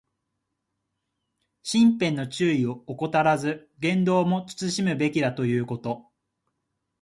[1.61, 6.07] 身辺の注意を怠らず、言動も慎むべきだということ。